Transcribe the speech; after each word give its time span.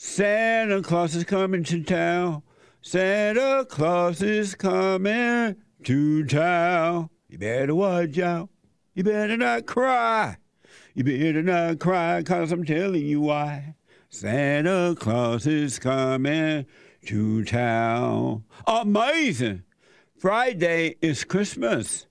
Santa 0.00 0.80
Claus 0.80 1.16
is 1.16 1.24
coming 1.24 1.64
to 1.64 1.82
town. 1.82 2.44
Santa 2.82 3.66
Claus 3.68 4.22
is 4.22 4.54
coming 4.54 5.56
to 5.82 6.24
town. 6.24 7.10
You 7.28 7.38
better 7.38 7.74
watch 7.74 8.16
out. 8.20 8.48
You 8.94 9.02
better 9.02 9.36
not 9.36 9.66
cry. 9.66 10.36
You 10.94 11.02
better 11.02 11.42
not 11.42 11.80
cry, 11.80 12.22
cause 12.22 12.52
I'm 12.52 12.64
telling 12.64 13.06
you 13.06 13.22
why. 13.22 13.74
Santa 14.08 14.94
Claus 14.96 15.48
is 15.48 15.80
coming 15.80 16.66
to 17.06 17.44
town. 17.44 18.44
Amazing. 18.68 19.64
Friday 20.16 20.94
is 21.02 21.24
Christmas. 21.24 22.06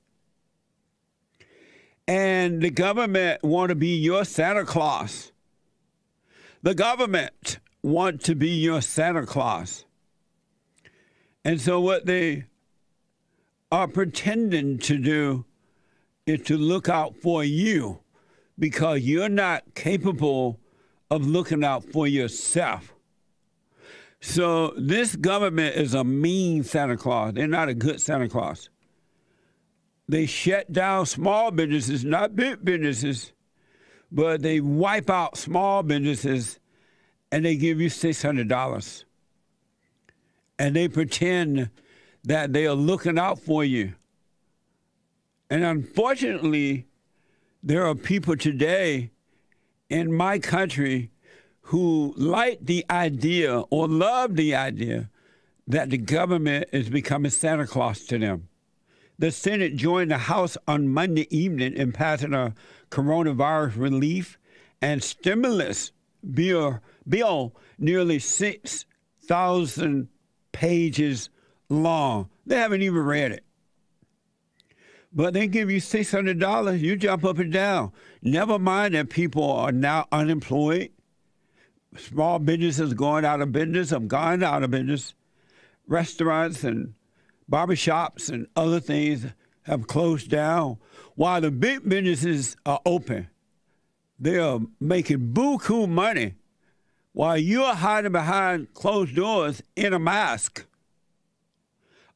And 2.06 2.62
the 2.62 2.70
government 2.70 3.46
want 3.46 3.70
to 3.70 3.76
be 3.76 3.96
your 3.96 4.26
Santa 4.26 4.66
Claus. 4.66 5.32
The 6.62 6.76
government 6.76 7.60
want 7.84 8.22
to 8.26 8.36
be 8.36 8.50
your 8.50 8.82
Santa 8.82 9.26
Claus. 9.26 9.86
And 11.44 11.62
so 11.62 11.80
what 11.80 12.06
they 12.06 12.46
are 13.72 13.88
pretending 13.88 14.80
to 14.80 14.98
do 14.98 15.46
is 16.26 16.42
to 16.42 16.58
look 16.58 16.90
out 16.90 17.16
for 17.22 17.44
you 17.44 18.00
because 18.60 19.02
you're 19.02 19.30
not 19.30 19.64
capable 19.76 20.60
of 21.10 21.26
looking 21.26 21.64
out 21.64 21.84
for 21.86 22.08
yourself. 22.08 22.94
So 24.20 24.74
this 24.78 25.16
government 25.16 25.76
is 25.76 25.94
a 25.94 26.04
mean 26.04 26.64
Santa 26.64 26.98
Claus. 26.98 27.34
They're 27.34 27.48
not 27.48 27.70
a 27.70 27.74
good 27.74 28.02
Santa 28.02 28.28
Claus. 28.28 28.70
They 30.10 30.26
shut 30.26 30.72
down 30.72 31.06
small 31.06 31.52
businesses, 31.52 32.04
not 32.04 32.36
big 32.36 32.64
businesses, 32.64 33.34
but 34.12 34.42
they 34.42 34.60
wipe 34.60 35.10
out 35.10 35.38
small 35.38 35.84
businesses 35.84 36.60
and 37.32 37.46
they 37.46 37.56
give 37.56 37.80
you 37.82 37.90
$600. 37.90 39.04
And 40.60 40.76
they 40.76 40.88
pretend 40.88 41.70
that 42.24 42.54
they 42.54 42.66
are 42.66 42.74
looking 42.74 43.20
out 43.20 43.40
for 43.40 43.64
you. 43.64 43.94
And 45.50 45.64
unfortunately, 45.64 46.88
there 47.64 47.86
are 47.86 47.96
people 47.96 48.36
today 48.36 49.12
in 49.90 50.12
my 50.12 50.40
country 50.40 51.12
who 51.62 52.14
like 52.18 52.60
the 52.62 52.86
idea 52.90 53.60
or 53.70 53.88
love 53.88 54.36
the 54.36 54.56
idea 54.56 55.10
that 55.68 55.90
the 55.90 55.98
government 55.98 56.70
is 56.72 56.90
becoming 56.90 57.32
Santa 57.32 57.68
Claus 57.68 58.06
to 58.06 58.18
them. 58.18 58.48
The 59.20 59.32
Senate 59.32 59.76
joined 59.76 60.12
the 60.12 60.18
House 60.18 60.58
on 60.68 60.88
Monday 60.88 61.28
evening 61.36 61.74
in 61.74 61.92
passing 61.92 62.34
a 62.34 62.54
coronavirus 62.90 63.78
relief 63.78 64.38
and 64.82 65.04
stimulus 65.04 65.92
bill, 66.34 66.80
bill 67.08 67.56
nearly 67.78 68.20
6,000 68.20 70.08
pages 70.52 71.30
long. 71.70 72.30
They 72.46 72.58
haven't 72.58 72.82
even 72.82 73.04
read 73.04 73.32
it. 73.32 73.44
But 75.14 75.34
they 75.34 75.48
give 75.48 75.72
you 75.72 75.80
$600, 75.80 76.80
you 76.80 76.96
jump 76.96 77.26
up 77.26 77.40
and 77.40 77.52
down. 77.52 77.92
Never 78.22 78.60
mind 78.60 78.94
that 78.94 79.10
people 79.10 79.52
are 79.52 79.72
now 79.72 80.06
unemployed. 80.12 80.92
Small 81.98 82.40
businesses 82.40 82.94
going 82.94 83.26
out 83.26 83.42
of 83.42 83.52
business, 83.52 83.90
have 83.90 84.08
gone 84.08 84.44
out 84.44 84.64
of 84.64 84.72
business. 84.72 85.16
Restaurants 85.88 86.64
and 86.64 86.94
barbershops 87.50 88.30
and 88.30 88.48
other 88.56 88.80
things 88.80 89.26
have 89.64 89.88
closed 89.88 90.30
down 90.30 90.78
while 91.16 91.42
the 91.42 91.52
big 91.52 91.88
businesses 91.88 92.56
are 92.66 92.82
open. 92.86 93.28
They 94.20 94.38
are 94.38 94.60
making 94.80 95.34
buku 95.34 95.88
money 95.88 96.36
while 97.18 97.36
you're 97.36 97.74
hiding 97.74 98.12
behind 98.12 98.72
closed 98.76 99.16
doors 99.16 99.64
in 99.76 99.92
a 99.92 99.98
mask, 99.98 100.68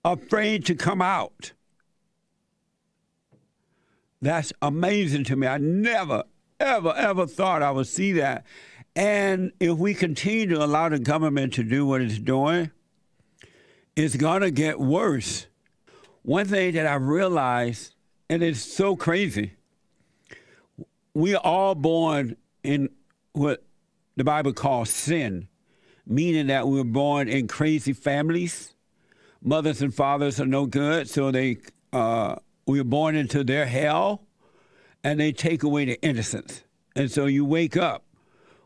afraid 0.06 0.64
to 0.64 0.76
come 0.76 1.02
out. 1.02 1.54
That's 4.22 4.54
amazing 4.62 5.24
to 5.24 5.36
me. 5.36 5.48
I 5.48 5.58
never, 5.58 6.26
ever, 6.60 6.94
ever 6.96 7.26
thought 7.26 7.64
I 7.64 7.72
would 7.72 7.88
see 7.88 8.12
that. 8.12 8.46
And 8.96 9.52
if 9.60 9.76
we 9.76 9.96
continue 9.96 10.46
to 10.50 10.64
allow 10.64 10.90
the 10.90 11.00
government 11.00 11.54
to 11.54 11.64
do 11.64 11.84
what 11.84 12.02
it's 12.02 12.20
doing, 12.20 12.70
it's 13.96 14.16
going 14.16 14.42
to 14.42 14.52
get 14.52 14.80
worse. 14.80 15.48
One 16.22 16.46
thing 16.46 16.76
that 16.76 16.86
I 16.86 16.94
realized, 16.94 17.96
and 18.30 18.44
it's 18.44 18.62
so 18.62 18.96
crazy, 18.96 19.54
we 21.16 21.34
are 21.34 21.42
all 21.44 21.74
born 21.74 22.36
in 22.64 22.90
what 23.34 23.64
the 24.16 24.24
Bible 24.24 24.54
calls 24.54 24.90
sin, 24.90 25.48
meaning 26.06 26.48
that 26.48 26.68
we 26.68 26.78
were 26.78 26.84
born 26.84 27.28
in 27.28 27.48
crazy 27.48 27.94
families. 27.94 28.74
Mothers 29.42 29.82
and 29.82 29.94
fathers 29.94 30.40
are 30.40 30.46
no 30.46 30.66
good, 30.66 31.10
so 31.10 31.32
they 31.32 31.58
uh, 31.94 32.36
we 32.68 32.80
were 32.80 32.86
born 32.86 33.16
into 33.16 33.44
their 33.44 33.66
hell, 33.66 34.24
and 35.04 35.20
they 35.20 35.32
take 35.32 35.64
away 35.64 35.86
the 35.86 36.02
innocence. 36.02 36.64
And 36.96 37.12
so 37.12 37.26
you 37.26 37.46
wake 37.46 37.78
up. 37.78 38.06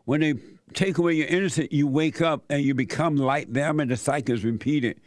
When 0.05 0.21
they 0.21 0.35
take 0.73 0.97
away 0.97 1.13
your 1.13 1.27
innocence, 1.27 1.69
you 1.71 1.87
wake 1.87 2.21
up 2.21 2.43
and 2.49 2.61
you 2.61 2.73
become 2.73 3.15
like 3.15 3.51
them, 3.51 3.79
and 3.79 3.89
the 3.89 3.97
cycle 3.97 4.35
is 4.35 4.43
repeated 4.43 4.99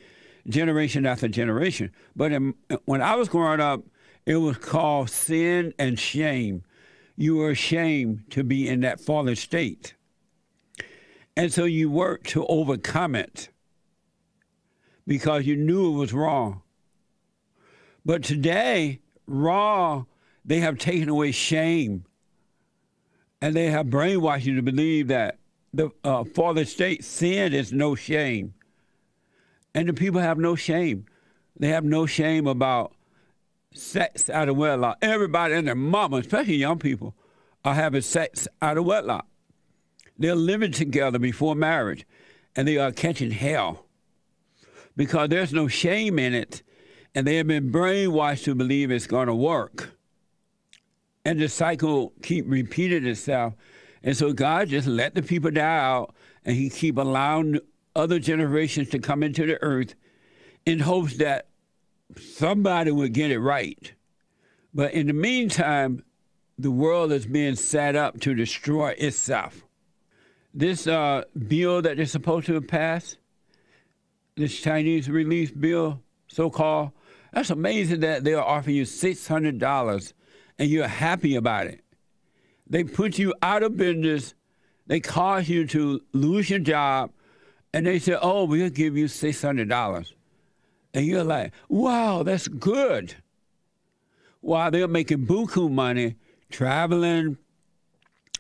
generation 0.49 1.07
after 1.07 1.29
generation. 1.29 1.93
But 2.17 2.33
in, 2.33 2.55
when 2.87 3.03
I 3.03 3.15
was 3.17 3.29
growing 3.29 3.61
up, 3.61 3.83
it 4.27 4.37
was 4.37 4.57
called 4.59 5.11
sin 5.11 5.75
and 5.79 5.99
shame. 5.99 6.63
You 7.17 7.37
were 7.37 7.51
ashamed 7.51 8.31
to 8.31 8.45
be 8.45 8.69
in 8.69 8.81
that 8.81 9.01
fallen 9.01 9.37
state. 9.37 9.95
And 11.39 11.53
so 11.53 11.67
you 11.67 11.89
worked 11.89 12.27
to 12.31 12.45
overcome 12.47 13.15
it 13.15 13.51
because 15.07 15.47
you 15.47 15.55
knew 15.55 15.95
it 15.95 15.97
was 15.97 16.13
wrong. 16.13 16.63
But 18.05 18.25
today, 18.25 18.99
raw, 19.25 20.07
they 20.45 20.59
have 20.59 20.79
taken 20.79 21.09
away 21.09 21.31
shame 21.31 22.05
and 23.41 23.55
they 23.55 23.71
have 23.71 23.87
brainwashed 23.87 24.47
you 24.47 24.57
to 24.57 24.63
believe 24.63 25.07
that 25.09 25.39
the 25.73 25.91
uh, 26.03 26.25
fallen 26.25 26.67
state 26.67 27.05
sin 27.05 27.55
is 27.55 27.73
no 27.73 27.95
shame. 27.95 28.55
And 29.77 29.89
the 29.89 29.93
people 29.93 30.21
have 30.21 30.39
no 30.39 30.57
shame. 30.57 31.07
They 31.57 31.69
have 31.69 31.85
no 31.85 32.07
shame 32.07 32.49
about 32.49 32.95
sex 33.73 34.29
out 34.29 34.49
of 34.49 34.57
wedlock. 34.57 34.99
Everybody 35.03 35.55
and 35.55 35.69
their 35.69 35.77
mama, 35.77 36.17
especially 36.17 36.57
young 36.57 36.81
people, 36.81 37.15
are 37.65 37.75
having 37.75 38.03
sex 38.03 38.49
out 38.61 38.77
of 38.77 38.85
wedlock. 38.87 39.29
They're 40.19 40.35
living 40.35 40.73
together 40.73 41.19
before 41.19 41.55
marriage, 41.55 42.07
and 42.57 42.67
they 42.67 42.77
are 42.77 42.93
catching 42.93 43.31
hell 43.31 43.87
because 44.97 45.29
there's 45.29 45.53
no 45.53 45.69
shame 45.69 46.19
in 46.19 46.35
it, 46.35 46.63
and 47.15 47.27
they 47.27 47.37
have 47.37 47.47
been 47.47 47.71
brainwashed 47.71 48.45
to 48.45 48.55
believe 48.55 48.91
it's 48.91 49.07
going 49.07 49.29
to 49.29 49.35
work. 49.35 49.91
And 51.25 51.41
the 51.41 51.49
cycle 51.49 52.13
keep 52.23 52.45
repeating 52.49 53.07
itself. 53.07 53.55
And 54.03 54.17
so 54.17 54.33
God 54.33 54.69
just 54.69 54.89
let 54.89 55.15
the 55.15 55.23
people 55.23 55.53
die 55.53 55.63
out, 55.63 56.15
and 56.45 56.57
He 56.57 56.69
keep 56.69 56.99
allowing 56.99 57.61
other 57.95 58.19
generations 58.19 58.89
to 58.91 58.99
come 58.99 59.23
into 59.23 59.47
the 59.47 59.63
earth 59.63 59.95
in 60.67 60.81
hopes 60.81 61.17
that 61.19 61.47
somebody 62.17 62.91
would 62.91 63.13
get 63.13 63.31
it 63.31 63.39
right. 63.39 63.93
But 64.75 64.93
in 64.95 65.07
the 65.07 65.13
meantime, 65.13 66.05
the 66.59 66.71
world 66.71 67.13
is 67.13 67.27
being 67.27 67.55
set 67.55 67.95
up 67.95 68.21
to 68.21 68.35
destroy 68.35 68.91
itself. 68.99 69.65
This 70.55 70.87
uh, 70.87 71.25
bill 71.47 71.83
that 71.83 71.97
they're 71.97 72.07
supposed 72.07 72.47
to 72.47 72.61
passed, 72.61 73.19
this 74.37 74.59
Chinese 74.59 75.09
relief 75.09 75.59
bill, 75.59 76.01
so 76.27 76.51
called, 76.51 76.93
that's 77.33 77.51
amazing 77.51 78.01
that 78.01 78.25
they're 78.25 78.43
offering 78.43 78.77
you 78.77 78.85
$600 78.85 80.13
and 80.59 80.71
you're 80.71 80.89
happy 80.89 81.37
about 81.37 81.67
it. 81.67 81.85
They 82.67 82.85
put 82.85 83.19
you 83.19 83.35
out 83.43 83.63
of 83.63 83.77
business, 83.77 84.35
they 84.87 85.01
cause 85.01 85.49
you 85.49 85.67
to 85.69 86.01
lose 86.13 86.51
your 86.51 86.59
job, 86.59 87.11
and 87.73 87.87
they 87.87 87.99
say, 87.99 88.17
oh, 88.21 88.45
we'll 88.45 88.71
give 88.71 88.97
you 88.97 89.07
$600. 89.07 90.13
And 90.95 91.07
you're 91.07 91.25
like, 91.25 91.53
wow, 91.69 92.23
that's 92.23 92.49
good. 92.49 93.15
While 94.41 94.71
they're 94.71 94.89
making 94.89 95.27
buku 95.27 95.71
money, 95.71 96.17
traveling, 96.51 97.37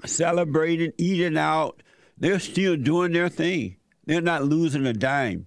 celebrating, 0.05 0.93
eating 0.97 1.37
out, 1.37 1.83
they're 2.19 2.41
still 2.41 2.77
doing 2.77 3.13
their 3.13 3.29
thing. 3.29 3.77
They're 4.07 4.21
not 4.21 4.45
losing 4.45 4.87
a 4.87 4.93
dime. 4.93 5.47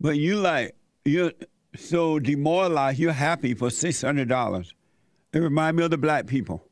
But 0.00 0.16
you 0.16 0.36
like, 0.36 0.74
you're 1.04 1.32
so 1.74 2.18
demoralized, 2.18 2.98
you're 2.98 3.12
happy 3.12 3.54
for 3.54 3.68
$600. 3.68 4.72
It 5.32 5.38
reminds 5.38 5.76
me 5.76 5.84
of 5.84 5.90
the 5.90 5.98
black 5.98 6.26
people. 6.26 6.62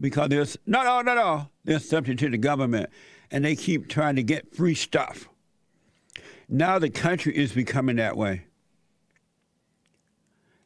Because 0.00 0.28
there's, 0.30 0.56
no, 0.66 0.82
no, 0.82 1.02
no, 1.02 1.14
no, 1.14 1.48
they're 1.64 1.78
subject 1.78 2.18
to 2.20 2.30
the 2.30 2.38
government 2.38 2.90
and 3.30 3.44
they 3.44 3.56
keep 3.56 3.88
trying 3.88 4.16
to 4.16 4.22
get 4.22 4.54
free 4.54 4.74
stuff. 4.74 5.28
Now 6.48 6.78
the 6.78 6.90
country 6.90 7.36
is 7.36 7.52
becoming 7.52 7.96
that 7.96 8.16
way. 8.16 8.46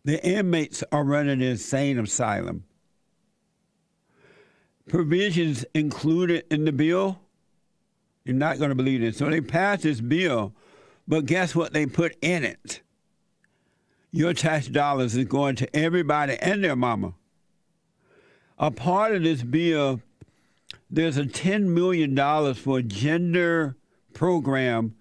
The 0.04 0.24
inmates 0.24 0.84
are 0.92 1.04
running 1.04 1.40
the 1.40 1.46
insane 1.46 1.98
asylum. 1.98 2.64
Provisions 4.88 5.64
included 5.74 6.44
in 6.50 6.64
the 6.64 6.72
bill 6.72 7.18
You're 8.24 8.34
not 8.36 8.58
going 8.58 8.70
to 8.70 8.74
believe 8.74 9.00
this. 9.00 9.18
So 9.18 9.30
they 9.30 9.40
passed 9.40 9.84
this 9.84 10.00
bill, 10.00 10.52
but 11.06 11.26
guess 11.26 11.54
what 11.54 11.72
they 11.72 11.86
put 11.86 12.16
in 12.20 12.44
it? 12.44 12.82
Your 14.10 14.34
tax 14.34 14.66
dollars 14.66 15.14
is 15.14 15.26
going 15.26 15.56
to 15.56 15.76
everybody 15.76 16.36
and 16.40 16.64
their 16.64 16.76
mama. 16.76 17.14
A 18.58 18.70
part 18.70 19.14
of 19.14 19.22
this 19.22 19.42
bill, 19.42 20.00
there's 20.90 21.18
a 21.18 21.24
$10 21.24 21.64
million 21.64 22.54
for 22.54 22.78
a 22.78 22.82
gender 22.82 23.76
program 24.12 24.96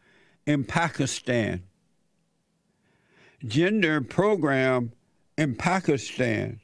in 0.45 0.63
Pakistan. 0.65 1.63
Gender 3.45 4.01
program 4.01 4.91
in 5.37 5.55
Pakistan. 5.55 6.59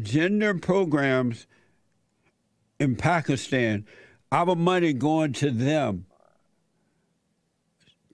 Gender 0.00 0.54
programs 0.54 1.46
in 2.78 2.96
Pakistan, 2.96 3.86
our 4.30 4.56
money 4.56 4.92
going 4.92 5.32
to 5.34 5.50
them. 5.50 6.06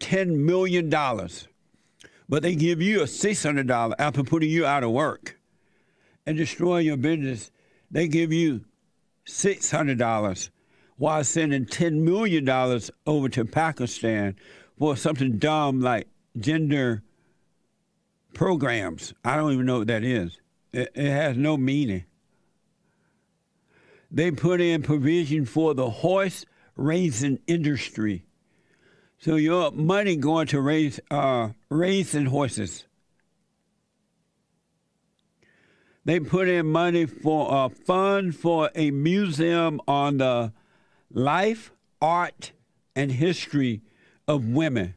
$10 0.00 0.36
million. 0.36 0.90
But 2.28 2.42
they 2.42 2.54
give 2.54 2.82
you 2.82 3.00
a 3.00 3.04
$600 3.04 3.94
after 3.98 4.22
putting 4.22 4.50
you 4.50 4.66
out 4.66 4.84
of 4.84 4.90
work 4.90 5.38
and 6.26 6.36
destroying 6.36 6.86
your 6.86 6.96
business. 6.96 7.50
They 7.90 8.06
give 8.06 8.32
you 8.32 8.64
$600 9.26 10.50
while 10.96 11.24
sending 11.24 11.64
$10 11.64 11.92
million 12.00 12.48
over 13.06 13.28
to 13.28 13.44
Pakistan 13.44 14.36
for 14.78 14.96
something 14.96 15.38
dumb 15.38 15.80
like 15.80 16.08
gender 16.38 17.02
programs. 18.34 19.14
I 19.24 19.36
don't 19.36 19.52
even 19.52 19.66
know 19.66 19.78
what 19.78 19.86
that 19.88 20.04
is. 20.04 20.38
It, 20.72 20.90
it 20.94 21.10
has 21.10 21.36
no 21.36 21.56
meaning 21.56 22.04
they 24.10 24.30
put 24.30 24.60
in 24.60 24.82
provision 24.82 25.44
for 25.44 25.74
the 25.74 25.90
horse 25.90 26.44
raising 26.76 27.38
industry. 27.46 28.24
So 29.18 29.36
your 29.36 29.70
money 29.72 30.16
going 30.16 30.46
to 30.48 30.60
raise 30.60 30.98
uh, 31.10 31.50
raising 31.68 32.26
horses. 32.26 32.84
They 36.04 36.20
put 36.20 36.48
in 36.48 36.66
money 36.66 37.04
for 37.04 37.48
a 37.50 37.68
fund 37.68 38.34
for 38.34 38.70
a 38.74 38.90
museum 38.90 39.80
on 39.86 40.18
the 40.18 40.52
life, 41.12 41.72
art, 42.00 42.52
and 42.96 43.12
history 43.12 43.82
of 44.26 44.46
women. 44.46 44.94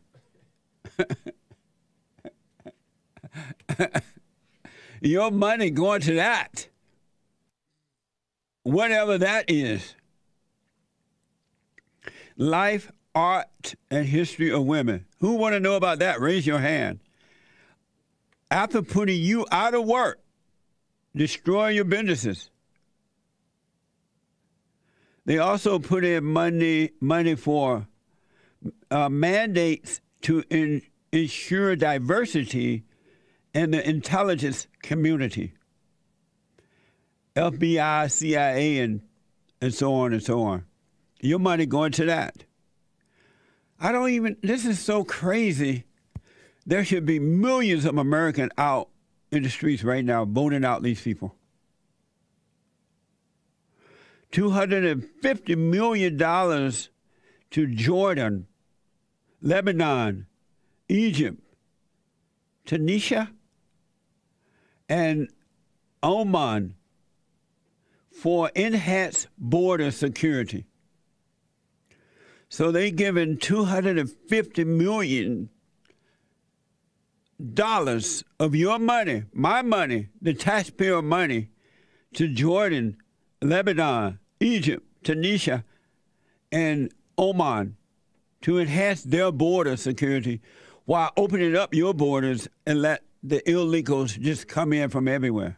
your 5.02 5.32
money 5.32 5.70
going 5.70 6.02
to 6.02 6.16
that 6.16 6.68
whatever 8.64 9.18
that 9.18 9.46
is. 9.50 9.96
Life, 12.38 12.92
art, 13.14 13.76
and 13.90 14.06
history 14.06 14.52
of 14.52 14.66
women. 14.66 15.06
Who 15.20 15.36
want 15.36 15.54
to 15.54 15.60
know 15.60 15.76
about 15.76 16.00
that? 16.00 16.20
Raise 16.20 16.48
your 16.48 16.60
hand. 16.60 17.00
After 18.50 18.82
putting 18.82 19.22
you 19.22 19.46
out 19.52 19.74
of 19.74 19.86
work, 19.86 20.22
destroy 21.16 21.70
your 21.70 21.86
businesses. 21.86 22.50
They 25.26 25.38
also 25.38 25.78
put 25.78 26.04
in 26.04 26.26
money 26.26 26.92
money 27.00 27.36
for 27.36 27.88
uh, 28.90 29.08
mandates 29.08 30.02
to 30.22 30.44
in, 30.50 30.82
ensure 31.12 31.76
diversity 31.76 32.84
in 33.54 33.72
the 33.72 33.88
intelligence 33.88 34.68
community. 34.82 35.54
FBI, 37.36 38.12
CIA, 38.12 38.80
and 38.80 39.02
and 39.62 39.74
so 39.74 39.94
on 39.94 40.12
and 40.14 40.24
so 40.24 40.42
on. 40.42 40.66
Your 41.22 41.40
money 41.40 41.66
going 41.66 41.92
to 41.94 42.06
that. 42.06 42.46
I 43.80 43.92
don't 43.92 44.10
even. 44.10 44.38
This 44.42 44.66
is 44.66 44.80
so 44.80 45.04
crazy. 45.04 45.86
There 46.66 46.86
should 46.86 47.06
be 47.06 47.20
millions 47.20 47.86
of 47.86 47.98
Americans 47.98 48.52
out 48.58 48.90
in 49.32 49.44
the 49.44 49.50
streets 49.50 49.84
right 49.84 50.04
now 50.04 50.26
voting 50.26 50.66
out 50.66 50.84
these 50.84 51.02
people. 51.02 51.36
$250 54.32 55.58
million 55.58 56.18
to 56.18 57.68
Jordan, 57.68 58.48
Lebanon, 59.42 60.28
Egypt, 60.88 61.42
Tunisia, 62.66 63.32
and 64.92 65.30
Oman 66.04 66.76
for 68.12 68.52
enhanced 68.54 69.30
border 69.38 69.90
security. 69.90 70.66
So 72.50 72.74
they 72.74 72.92
given 72.92 73.38
250 73.38 74.66
million 74.66 75.50
dollars 77.54 78.26
of 78.38 78.54
your 78.54 78.78
money, 78.78 79.24
my 79.34 79.62
money, 79.62 80.10
the 80.22 80.34
taxpayer 80.34 81.02
money, 81.02 81.48
to 82.14 82.28
Jordan, 82.28 82.98
Lebanon, 83.42 84.20
Egypt, 84.42 84.86
Tunisia, 85.04 85.64
and 86.52 86.92
Oman 87.18 87.78
to 88.42 88.60
enhance 88.60 89.04
their 89.04 89.32
border 89.32 89.78
security 89.78 90.42
while 90.84 91.14
opening 91.16 91.56
up 91.56 91.74
your 91.74 91.94
borders 91.94 92.50
and 92.66 92.82
let 92.82 93.04
the 93.24 93.42
illegals 93.48 94.20
just 94.20 94.48
come 94.48 94.74
in 94.74 94.90
from 94.90 95.08
everywhere 95.08 95.58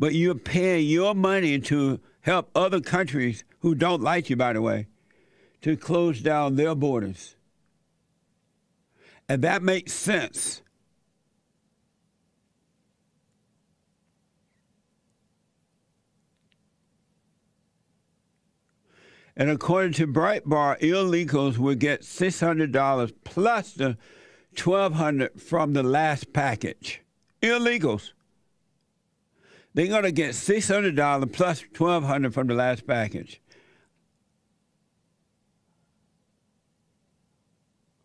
but 0.00 0.14
you're 0.14 0.34
paying 0.34 0.88
your 0.88 1.14
money 1.14 1.58
to 1.58 2.00
help 2.22 2.50
other 2.54 2.80
countries 2.80 3.44
who 3.58 3.74
don't 3.74 4.00
like 4.00 4.30
you, 4.30 4.36
by 4.36 4.54
the 4.54 4.62
way, 4.62 4.86
to 5.60 5.76
close 5.76 6.22
down 6.22 6.56
their 6.56 6.74
borders. 6.74 7.36
And 9.28 9.42
that 9.42 9.62
makes 9.62 9.92
sense. 9.92 10.62
And 19.36 19.50
according 19.50 19.92
to 19.94 20.06
Breitbart, 20.06 20.80
illegals 20.80 21.58
will 21.58 21.74
get 21.74 22.00
$600 22.00 23.12
plus 23.22 23.72
the 23.74 23.98
1200 24.64 25.40
from 25.40 25.72
the 25.72 25.82
last 25.82 26.32
package. 26.32 27.00
Illegals. 27.42 28.12
They're 29.74 29.86
going 29.86 30.02
to 30.02 30.12
get 30.12 30.30
$600 30.30 31.32
plus 31.32 31.62
1200 31.62 32.34
from 32.34 32.48
the 32.48 32.54
last 32.54 32.86
package. 32.86 33.40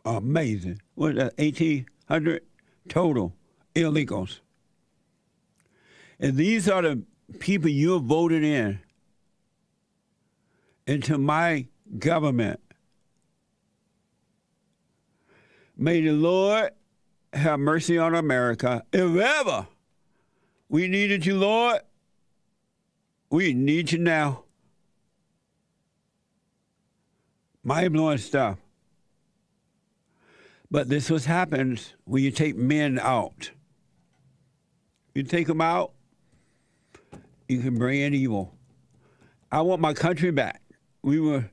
Amazing. 0.06 0.82
What 0.94 1.18
uh, 1.18 1.26
that? 1.26 1.38
1800 1.38 2.44
total 2.88 3.34
illegals. 3.74 4.40
And 6.20 6.38
these 6.38 6.70
are 6.70 6.82
the 6.84 7.04
people 7.40 7.70
you 7.70 8.00
voted 8.00 8.44
in 8.44 8.80
into 10.86 11.18
my 11.18 11.66
government. 11.98 12.60
May 15.78 16.02
the 16.02 16.12
Lord 16.12 16.72
have 17.34 17.60
mercy 17.60 17.98
on 17.98 18.16
America 18.16 18.84
if 18.94 19.16
ever 19.16 19.68
we 20.70 20.88
needed 20.88 21.26
you, 21.26 21.38
Lord. 21.38 21.82
We 23.30 23.54
need 23.54 23.92
you 23.92 24.00
now. 24.00 24.44
Mind 27.64 27.94
blowing 27.94 28.18
stuff. 28.18 28.58
But 30.72 30.90
this 30.90 31.10
was 31.10 31.26
happens 31.26 31.94
when 32.06 32.24
you 32.24 32.32
take 32.32 32.56
men 32.56 33.00
out. 33.00 33.52
You 35.14 35.24
take 35.24 35.48
them 35.48 35.62
out, 35.62 35.94
you 37.48 37.62
can 37.62 37.78
bring 37.78 38.02
in 38.02 38.14
evil. 38.14 38.54
I 39.52 39.62
want 39.62 39.80
my 39.80 39.94
country 39.94 40.32
back. 40.32 40.62
We 41.02 41.20
were, 41.20 41.50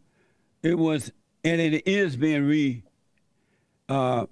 it 0.62 0.76
was, 0.76 1.12
and 1.44 1.60
it 1.60 1.86
is 1.86 2.16
being 2.16 2.44
re 2.44 2.82
uh, 3.92 4.26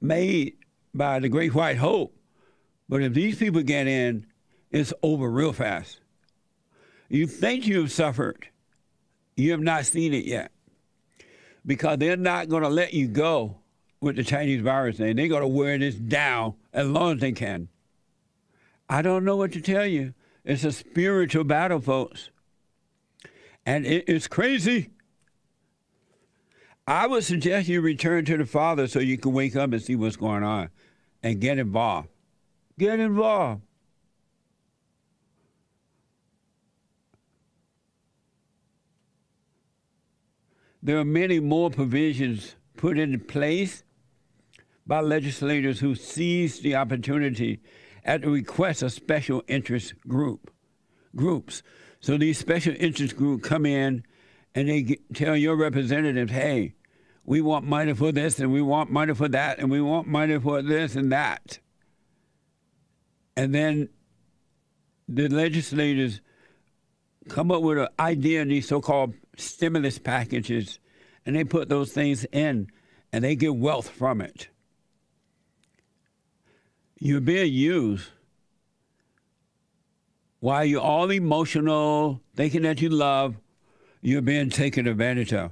made 0.00 0.56
by 0.92 1.20
the 1.20 1.28
Great 1.28 1.54
White 1.54 1.76
Hope. 1.76 2.16
But 2.88 3.00
if 3.00 3.14
these 3.14 3.38
people 3.38 3.62
get 3.62 3.86
in, 3.86 4.26
it's 4.72 4.92
over 5.04 5.30
real 5.30 5.52
fast. 5.52 6.00
You 7.08 7.28
think 7.28 7.64
you've 7.64 7.92
suffered, 7.92 8.48
you 9.36 9.52
have 9.52 9.60
not 9.60 9.86
seen 9.86 10.12
it 10.12 10.24
yet. 10.24 10.50
Because 11.64 11.98
they're 11.98 12.16
not 12.16 12.48
going 12.48 12.64
to 12.64 12.68
let 12.68 12.92
you 12.92 13.06
go 13.06 13.58
with 14.00 14.16
the 14.16 14.24
Chinese 14.24 14.62
virus 14.62 14.96
thing. 14.96 15.14
They're 15.14 15.28
going 15.28 15.42
to 15.42 15.48
wear 15.48 15.78
this 15.78 15.94
down 15.94 16.54
as 16.72 16.88
long 16.88 17.14
as 17.14 17.20
they 17.20 17.32
can. 17.32 17.68
I 18.88 19.00
don't 19.00 19.24
know 19.24 19.36
what 19.36 19.52
to 19.52 19.60
tell 19.60 19.86
you. 19.86 20.12
It's 20.44 20.64
a 20.64 20.72
spiritual 20.72 21.44
battle, 21.44 21.80
folks. 21.80 22.30
And 23.64 23.86
it's 23.86 24.26
crazy. 24.26 24.90
I 26.86 27.06
would 27.06 27.24
suggest 27.24 27.68
you 27.68 27.80
return 27.80 28.24
to 28.26 28.36
the 28.36 28.46
Father 28.46 28.86
so 28.86 28.98
you 28.98 29.16
can 29.16 29.32
wake 29.32 29.56
up 29.56 29.72
and 29.72 29.82
see 29.82 29.96
what's 29.96 30.16
going 30.16 30.42
on 30.42 30.68
and 31.22 31.40
get 31.40 31.58
involved. 31.58 32.08
Get 32.78 33.00
involved. 33.00 33.62
there 40.84 40.98
are 40.98 41.04
many 41.04 41.40
more 41.40 41.70
provisions 41.70 42.56
put 42.76 42.98
into 42.98 43.18
place 43.18 43.82
by 44.86 45.00
legislators 45.00 45.80
who 45.80 45.94
seized 45.94 46.62
the 46.62 46.76
opportunity 46.76 47.58
at 48.04 48.20
the 48.20 48.28
request 48.28 48.82
of 48.82 48.92
special 48.92 49.42
interest 49.48 49.94
group 50.06 50.50
groups. 51.16 51.62
So 52.00 52.18
these 52.18 52.38
special 52.38 52.74
interest 52.78 53.16
groups 53.16 53.48
come 53.48 53.64
in 53.64 54.04
and 54.54 54.68
they 54.68 54.98
tell 55.12 55.36
your 55.36 55.56
representatives, 55.56 56.32
hey, 56.32 56.74
we 57.24 57.40
want 57.40 57.64
money 57.64 57.94
for 57.94 58.12
this 58.12 58.38
and 58.38 58.52
we 58.52 58.62
want 58.62 58.90
money 58.90 59.14
for 59.14 59.28
that 59.28 59.58
and 59.58 59.70
we 59.70 59.80
want 59.80 60.06
money 60.06 60.38
for 60.38 60.62
this 60.62 60.94
and 60.94 61.10
that. 61.12 61.58
And 63.36 63.54
then 63.54 63.88
the 65.08 65.28
legislators 65.28 66.20
come 67.28 67.50
up 67.50 67.62
with 67.62 67.78
an 67.78 67.88
idea 67.98 68.42
in 68.42 68.48
these 68.48 68.68
so-called 68.68 69.14
stimulus 69.36 69.98
packages, 69.98 70.78
and 71.26 71.34
they 71.34 71.44
put 71.44 71.68
those 71.68 71.92
things 71.92 72.24
in, 72.32 72.68
and 73.12 73.24
they 73.24 73.34
get 73.34 73.56
wealth 73.56 73.88
from 73.88 74.20
it. 74.20 74.48
You're 76.98 77.20
being 77.20 77.52
used. 77.52 78.08
While 80.40 80.64
you're 80.66 80.82
all 80.82 81.10
emotional, 81.10 82.20
thinking 82.36 82.62
that 82.62 82.82
you 82.82 82.90
love, 82.90 83.36
you're 84.04 84.22
being 84.22 84.50
taken 84.50 84.86
advantage 84.86 85.32
of. 85.32 85.50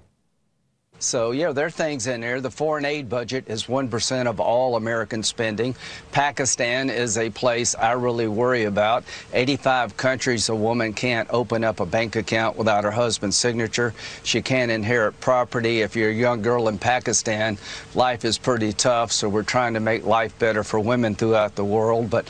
So, 0.99 1.33
yeah, 1.33 1.51
there 1.51 1.67
are 1.67 1.71
things 1.71 2.07
in 2.07 2.21
there. 2.21 2.41
The 2.41 2.51
foreign 2.51 2.85
aid 2.85 3.09
budget 3.09 3.49
is 3.49 3.65
1% 3.65 4.27
of 4.29 4.39
all 4.39 4.77
American 4.77 5.25
spending. 5.25 5.75
Pakistan 6.13 6.91
is 6.91 7.19
a 7.19 7.29
place 7.31 7.75
I 7.75 7.93
really 7.93 8.29
worry 8.29 8.65
about. 8.65 9.03
85 9.33 9.97
countries, 9.97 10.49
a 10.49 10.55
woman 10.55 10.93
can't 10.93 11.29
open 11.33 11.65
up 11.65 11.81
a 11.81 11.87
bank 11.87 12.15
account 12.15 12.57
without 12.57 12.85
her 12.85 12.93
husband's 12.93 13.37
signature. 13.37 13.95
She 14.23 14.43
can't 14.43 14.71
inherit 14.71 15.19
property. 15.19 15.81
If 15.81 15.97
you're 15.97 16.11
a 16.11 16.15
young 16.15 16.41
girl 16.41 16.69
in 16.69 16.79
Pakistan, 16.79 17.59
life 17.97 18.25
is 18.25 18.39
pretty 18.39 18.73
tough. 18.73 19.11
So, 19.11 19.29
we're 19.29 19.43
trying 19.43 19.75
to 19.75 19.81
make 19.81 20.05
life 20.05 20.39
better 20.39 20.63
for 20.63 20.79
women 20.79 21.17
throughout 21.17 21.57
the 21.57 21.65
world. 21.65 22.11
But, 22.11 22.29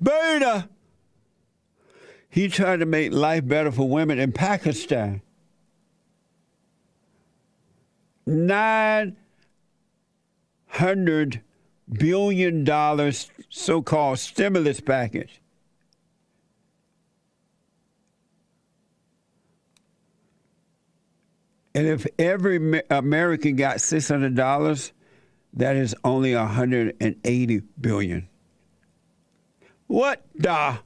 Beta! 0.00 0.68
He 2.28 2.46
tried 2.46 2.78
to 2.78 2.86
make 2.86 3.12
life 3.12 3.48
better 3.48 3.72
for 3.72 3.88
women 3.88 4.20
in 4.20 4.30
Pakistan. 4.30 5.22
Nine 8.30 9.16
hundred 10.66 11.42
billion 11.92 12.64
dollars 12.64 13.30
so-called 13.48 14.18
stimulus 14.18 14.80
package. 14.80 15.40
And 21.74 21.86
if 21.86 22.06
every 22.18 22.82
American 22.90 23.56
got 23.56 23.80
six 23.80 24.08
hundred 24.08 24.34
dollars, 24.34 24.92
that 25.54 25.76
is 25.76 25.94
only 26.04 26.34
hundred 26.34 26.96
and 27.00 27.16
eighty 27.24 27.62
billion. 27.80 28.28
What 29.86 30.24
the? 30.34 30.78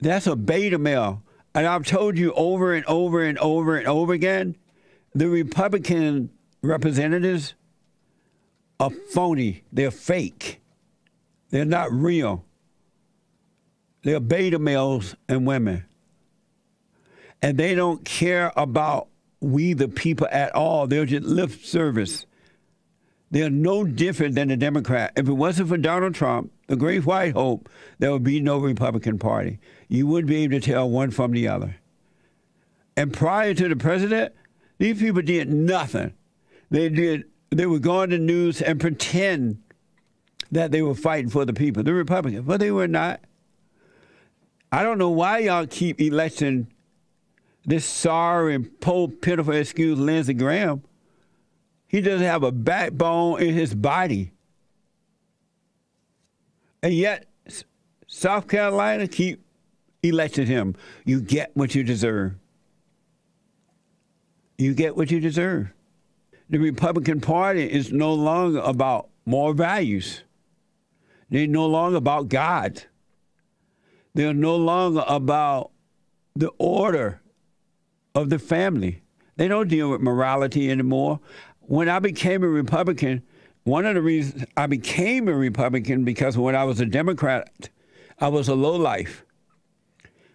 That's 0.00 0.26
a 0.26 0.34
beta 0.34 0.78
male. 0.78 1.22
And 1.54 1.66
I've 1.66 1.86
told 1.86 2.18
you 2.18 2.32
over 2.32 2.74
and 2.74 2.84
over 2.86 3.22
and 3.22 3.38
over 3.38 3.76
and 3.76 3.86
over 3.86 4.12
again 4.12 4.56
the 5.14 5.28
Republican 5.28 6.30
representatives 6.62 7.54
are 8.80 8.90
phony. 8.90 9.64
They're 9.72 9.90
fake. 9.90 10.60
They're 11.50 11.64
not 11.64 11.92
real. 11.92 12.44
They're 14.02 14.20
beta 14.20 14.58
males 14.58 15.14
and 15.28 15.46
women. 15.46 15.84
And 17.40 17.58
they 17.58 17.74
don't 17.74 18.04
care 18.04 18.52
about 18.56 19.08
we 19.40 19.74
the 19.74 19.88
people 19.88 20.28
at 20.30 20.54
all. 20.54 20.86
They're 20.86 21.04
just 21.04 21.24
lip 21.24 21.50
service. 21.50 22.26
They're 23.30 23.50
no 23.50 23.84
different 23.84 24.34
than 24.34 24.48
the 24.48 24.56
Democrat. 24.56 25.12
If 25.16 25.28
it 25.28 25.32
wasn't 25.32 25.68
for 25.68 25.78
Donald 25.78 26.14
Trump, 26.14 26.52
the 26.68 26.76
great 26.76 27.04
white 27.04 27.32
hope, 27.32 27.68
there 27.98 28.12
would 28.12 28.22
be 28.22 28.40
no 28.40 28.58
Republican 28.58 29.18
Party. 29.18 29.58
You 29.88 30.06
wouldn't 30.06 30.28
be 30.28 30.44
able 30.44 30.60
to 30.60 30.60
tell 30.60 30.88
one 30.88 31.10
from 31.10 31.32
the 31.32 31.48
other. 31.48 31.76
And 32.96 33.12
prior 33.12 33.54
to 33.54 33.68
the 33.68 33.76
president, 33.76 34.34
these 34.82 34.98
people 34.98 35.22
did 35.22 35.48
nothing. 35.48 36.12
They 36.68 36.88
did. 36.88 37.26
They 37.50 37.66
would 37.66 37.82
go 37.82 38.02
on 38.02 38.10
the 38.10 38.18
news 38.18 38.60
and 38.60 38.80
pretend 38.80 39.62
that 40.50 40.72
they 40.72 40.82
were 40.82 40.96
fighting 40.96 41.30
for 41.30 41.44
the 41.44 41.52
people, 41.52 41.84
the 41.84 41.94
Republicans, 41.94 42.44
but 42.44 42.58
they 42.58 42.72
were 42.72 42.88
not. 42.88 43.20
I 44.72 44.82
don't 44.82 44.98
know 44.98 45.10
why 45.10 45.38
y'all 45.38 45.68
keep 45.68 46.00
electing 46.00 46.66
this 47.64 47.84
sorry 47.84 48.58
poor, 48.58 49.06
pitiful 49.06 49.54
excuse, 49.54 50.00
Lindsey 50.00 50.34
Graham. 50.34 50.82
He 51.86 52.00
doesn't 52.00 52.26
have 52.26 52.42
a 52.42 52.50
backbone 52.50 53.40
in 53.40 53.54
his 53.54 53.76
body. 53.76 54.32
And 56.82 56.92
yet, 56.92 57.26
South 58.08 58.48
Carolina 58.48 59.06
keep 59.06 59.44
electing 60.02 60.46
him. 60.46 60.74
You 61.04 61.20
get 61.20 61.52
what 61.54 61.76
you 61.76 61.84
deserve 61.84 62.34
you 64.58 64.74
get 64.74 64.96
what 64.96 65.10
you 65.10 65.20
deserve. 65.20 65.72
The 66.50 66.58
Republican 66.58 67.20
Party 67.20 67.70
is 67.70 67.92
no 67.92 68.12
longer 68.12 68.60
about 68.60 69.08
more 69.24 69.54
values. 69.54 70.22
They're 71.30 71.46
no 71.46 71.66
longer 71.66 71.96
about 71.96 72.28
God. 72.28 72.84
They're 74.14 74.34
no 74.34 74.56
longer 74.56 75.04
about 75.06 75.70
the 76.36 76.50
order 76.58 77.20
of 78.14 78.28
the 78.28 78.38
family. 78.38 79.02
They 79.36 79.48
don't 79.48 79.68
deal 79.68 79.90
with 79.90 80.00
morality 80.00 80.70
anymore. 80.70 81.20
When 81.60 81.88
I 81.88 81.98
became 81.98 82.42
a 82.42 82.48
Republican, 82.48 83.22
one 83.64 83.86
of 83.86 83.94
the 83.94 84.02
reasons 84.02 84.44
I 84.56 84.66
became 84.66 85.28
a 85.28 85.34
Republican 85.34 86.04
because 86.04 86.36
when 86.36 86.54
I 86.54 86.64
was 86.64 86.80
a 86.80 86.86
Democrat, 86.86 87.70
I 88.20 88.28
was 88.28 88.48
a 88.48 88.54
lowlife. 88.54 89.24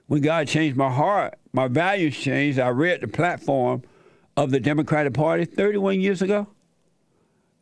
When 0.08 0.22
God 0.22 0.48
changed 0.48 0.78
my 0.78 0.92
heart, 0.92 1.38
my 1.54 1.68
values 1.68 2.18
changed. 2.18 2.60
I 2.60 2.70
read 2.70 3.02
the 3.02 3.08
platform 3.08 3.84
of 4.38 4.52
the 4.52 4.60
Democratic 4.60 5.14
Party 5.14 5.46
31 5.46 6.00
years 6.00 6.22
ago. 6.22 6.48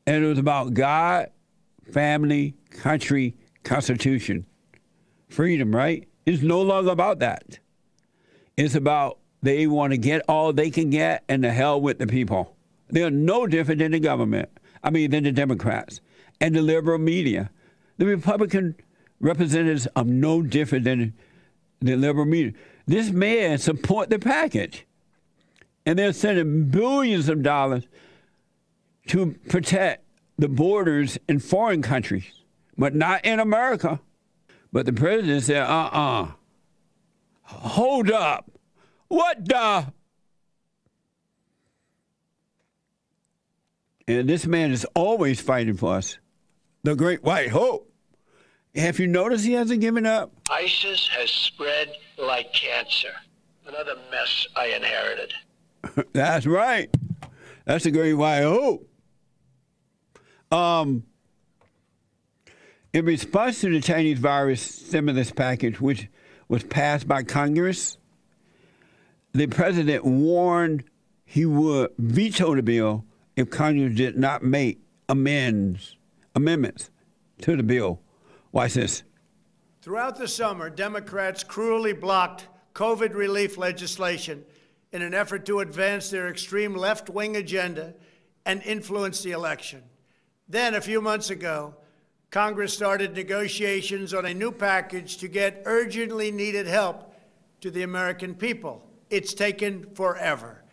And 0.05 0.24
it 0.24 0.27
was 0.27 0.38
about 0.38 0.74
God, 0.74 1.32
family, 1.91 2.53
country, 2.70 3.36
constitution, 3.63 4.46
freedom, 5.29 5.74
right? 5.74 6.08
It's 6.25 6.44
no 6.44 6.62
longer 6.62 6.91
about 6.91 7.20
that. 7.20 7.60
It's 8.58 8.75
about 8.75 9.20
they 9.41 9.67
want 9.67 9.91
to 9.91 9.98
get 9.98 10.22
all 10.27 10.53
they 10.53 10.70
can 10.70 10.89
get 10.89 11.24
and 11.29 11.44
the 11.44 11.51
hell 11.51 11.79
with 11.79 11.98
the 11.98 12.08
people. 12.08 12.55
They're 12.89 13.10
no 13.10 13.48
different 13.48 13.79
than 13.79 13.94
the 13.94 14.00
government. 14.00 14.50
I 14.84 14.91
mean, 14.91 15.12
than 15.12 15.24
the 15.24 15.32
Democrats 15.32 16.01
and 16.39 16.55
the 16.55 16.62
liberal 16.62 17.00
media. 17.00 17.50
The 17.98 18.05
Republican 18.05 18.75
representatives 19.20 19.88
are 19.96 20.03
no 20.03 20.41
different 20.41 20.84
than 20.84 21.13
the 21.79 21.96
liberal 21.96 22.25
media. 22.25 22.53
This 22.86 23.10
man 23.10 23.58
support 23.58 24.10
the 24.10 24.20
package 24.20 24.86
and 25.86 26.00
they're 26.00 26.13
sending 26.13 26.65
billions 26.65 27.30
of 27.30 27.44
dollars 27.44 27.88
to 29.08 29.36
protect 29.50 30.04
the 30.38 30.48
borders 30.48 31.18
in 31.30 31.39
foreign 31.39 31.82
countries, 31.82 32.25
but 32.77 32.96
not 32.96 33.24
in 33.24 33.39
America. 33.39 34.00
But 34.74 34.86
the 34.86 34.94
president 34.94 35.44
said, 35.44 35.62
uh 35.62 35.89
uh-uh. 35.94 36.24
uh 36.24 36.32
Hold 37.44 38.10
up. 38.10 38.51
What 39.08 39.48
the? 39.48 39.94
And 44.08 44.27
this 44.30 44.46
man 44.46 44.72
is 44.72 44.86
always 44.96 45.39
fighting 45.39 45.77
for 45.77 45.96
us. 45.96 46.18
The 46.84 46.96
great 46.96 47.24
white 47.24 47.50
hope. 47.50 47.92
Have 48.75 49.00
you 49.00 49.08
noticed 49.08 49.46
he 49.46 49.54
hasn't 49.54 49.82
given 49.82 50.06
up? 50.06 50.32
ISIS 50.51 51.08
has 51.18 51.30
spread 51.30 51.94
like 52.18 52.51
cancer. 52.54 53.13
Another 53.65 53.96
mess 54.12 54.48
I 54.56 54.68
inherited. 54.68 55.34
That's 56.13 56.46
right. 56.46 56.89
That's 57.65 57.84
the 57.84 57.92
great 57.92 58.13
hope. 58.13 58.89
Um, 60.51 61.04
in 62.94 63.06
response 63.06 63.62
to 63.62 63.70
the 63.70 63.82
Chinese 63.82 64.20
virus 64.20 64.62
stimulus 64.62 65.32
package, 65.32 65.82
which 65.82 66.08
was 66.48 66.63
passed 66.63 67.08
by 67.08 67.24
Congress, 67.24 67.98
the 69.34 69.48
president 69.48 70.06
warned 70.06 70.84
he 71.25 71.46
would 71.46 71.89
veto 71.98 72.56
the 72.56 72.63
bill 72.63 73.04
if 73.36 73.50
Congress 73.50 73.96
did 73.96 74.18
not 74.18 74.44
make 74.44 74.80
amends, 75.10 75.98
amendments 76.36 76.89
to 77.42 77.58
the 77.58 77.63
bill. 77.63 78.00
Watch 78.51 78.75
this. 78.75 79.04
Throughout 79.82 80.15
the 80.15 80.27
summer, 80.27 80.70
Democrats 80.70 81.44
cruelly 81.44 81.94
blocked 81.94 82.48
COVID 82.74 83.13
relief 83.13 83.58
legislation 83.58 84.46
in 84.96 85.02
an 85.02 85.14
effort 85.14 85.46
to 85.46 85.60
advance 85.60 86.10
their 86.10 86.30
extreme 86.30 86.74
left 86.74 87.10
wing 87.10 87.36
agenda 87.36 87.94
and 88.46 88.64
influence 88.64 89.22
the 89.22 89.32
election. 89.32 89.84
Then, 90.48 90.74
a 90.74 90.80
few 90.80 91.02
months 91.02 91.30
ago, 91.30 91.75
Congress 92.32 92.74
started 92.74 93.14
negotiations 93.14 94.14
on 94.14 94.25
a 94.25 94.34
new 94.34 94.54
package 94.54 95.18
to 95.18 95.28
get 95.28 95.64
urgently 95.66 96.32
needed 96.32 96.66
help 96.66 97.14
to 97.60 97.70
the 97.70 97.84
American 97.84 98.36
people. 98.36 98.88
It's 99.10 99.34
taken 99.34 99.86
forever. 99.96 100.64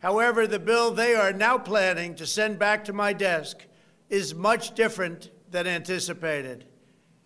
However, 0.00 0.46
the 0.46 0.58
bill 0.58 0.90
they 0.90 1.14
are 1.14 1.32
now 1.32 1.56
planning 1.56 2.14
to 2.16 2.26
send 2.26 2.58
back 2.58 2.84
to 2.84 2.92
my 2.92 3.14
desk 3.14 3.64
is 4.10 4.34
much 4.34 4.74
different 4.74 5.30
than 5.50 5.66
anticipated. 5.66 6.66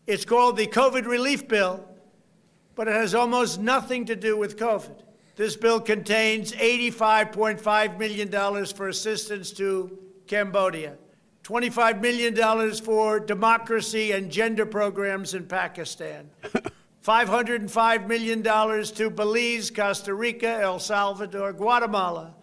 It's 0.07 0.25
called 0.25 0.57
the 0.57 0.69
COVID 0.69 1.07
Relief 1.07 1.49
Bill, 1.49 1.85
but 2.77 2.87
it 2.87 2.95
has 2.95 3.13
almost 3.13 3.61
nothing 3.61 4.05
to 4.05 4.15
do 4.15 4.37
with 4.37 4.57
COVID. 4.57 5.04
This 5.37 5.57
bill 5.57 5.81
contains 5.81 6.53
$85.5 6.53 7.99
million 7.99 8.67
for 8.67 8.89
assistance 8.89 9.51
to 9.53 9.99
Cambodia, 10.29 10.97
$25 11.43 12.01
million 12.01 12.75
for 12.75 13.19
democracy 13.19 14.13
and 14.13 14.31
gender 14.31 14.65
programs 14.65 15.35
in 15.35 15.47
Pakistan, 15.47 16.31
$505 17.05 18.07
million 18.07 18.43
to 18.43 19.11
Belize, 19.11 19.71
Costa 19.71 20.15
Rica, 20.15 20.61
El 20.61 20.79
Salvador, 20.79 21.53
Guatemala, 21.53 22.35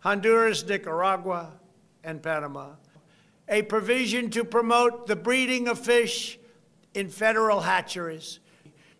Honduras, 0.00 0.66
Nicaragua, 0.66 1.52
and 2.02 2.22
Panama. 2.22 2.70
A 3.50 3.60
provision 3.62 4.30
to 4.30 4.42
promote 4.42 5.06
the 5.06 5.16
breeding 5.16 5.68
of 5.68 5.78
fish 5.78 6.38
in 6.94 7.10
federal 7.10 7.60
hatcheries. 7.60 8.40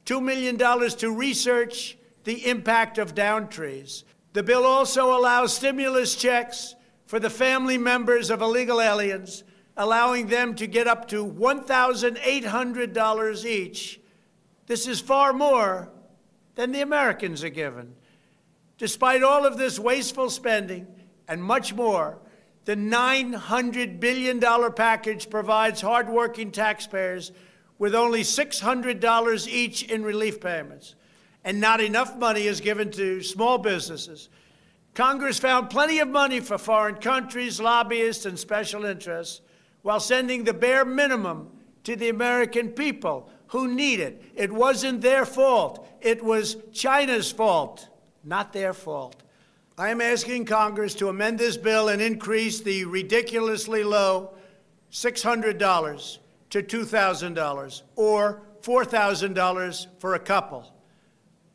$2 0.04 0.22
million 0.22 0.58
to 0.58 1.14
research 1.14 1.97
the 2.28 2.46
impact 2.46 2.98
of 2.98 3.14
down 3.14 3.48
trees. 3.48 4.04
The 4.34 4.42
bill 4.42 4.66
also 4.66 5.18
allows 5.18 5.56
stimulus 5.56 6.14
checks 6.14 6.74
for 7.06 7.18
the 7.18 7.30
family 7.30 7.78
members 7.78 8.28
of 8.28 8.42
illegal 8.42 8.82
aliens, 8.82 9.44
allowing 9.78 10.26
them 10.26 10.54
to 10.56 10.66
get 10.66 10.86
up 10.86 11.08
to 11.08 11.24
$1,800 11.24 13.44
each. 13.46 13.98
This 14.66 14.86
is 14.86 15.00
far 15.00 15.32
more 15.32 15.88
than 16.54 16.70
the 16.70 16.82
Americans 16.82 17.42
are 17.42 17.48
given. 17.48 17.94
Despite 18.76 19.22
all 19.22 19.46
of 19.46 19.56
this 19.56 19.78
wasteful 19.78 20.28
spending 20.28 20.86
and 21.28 21.42
much 21.42 21.72
more, 21.72 22.18
the 22.66 22.76
$900 22.76 24.00
billion 24.00 24.38
package 24.74 25.30
provides 25.30 25.80
hardworking 25.80 26.52
taxpayers 26.52 27.32
with 27.78 27.94
only 27.94 28.20
$600 28.20 29.48
each 29.48 29.84
in 29.84 30.02
relief 30.02 30.42
payments, 30.42 30.94
and 31.44 31.60
not 31.60 31.80
enough 31.80 32.16
money 32.16 32.46
is 32.46 32.60
given 32.60 32.90
to 32.92 33.22
small 33.22 33.58
businesses. 33.58 34.28
Congress 34.94 35.38
found 35.38 35.70
plenty 35.70 36.00
of 36.00 36.08
money 36.08 36.40
for 36.40 36.58
foreign 36.58 36.96
countries, 36.96 37.60
lobbyists, 37.60 38.26
and 38.26 38.38
special 38.38 38.84
interests, 38.84 39.40
while 39.82 40.00
sending 40.00 40.44
the 40.44 40.52
bare 40.52 40.84
minimum 40.84 41.50
to 41.84 41.96
the 41.96 42.08
American 42.08 42.68
people 42.70 43.30
who 43.48 43.68
need 43.68 44.00
it. 44.00 44.22
It 44.34 44.52
wasn't 44.52 45.00
their 45.00 45.24
fault. 45.24 45.86
It 46.00 46.22
was 46.22 46.56
China's 46.72 47.30
fault, 47.30 47.88
not 48.24 48.52
their 48.52 48.72
fault. 48.74 49.22
I 49.78 49.90
am 49.90 50.00
asking 50.00 50.46
Congress 50.46 50.94
to 50.96 51.08
amend 51.08 51.38
this 51.38 51.56
bill 51.56 51.88
and 51.88 52.02
increase 52.02 52.60
the 52.60 52.84
ridiculously 52.84 53.84
low 53.84 54.34
$600 54.90 56.18
to 56.50 56.62
$2,000 56.62 57.82
or 57.94 58.42
$4,000 58.62 59.86
for 60.00 60.14
a 60.14 60.18
couple. 60.18 60.72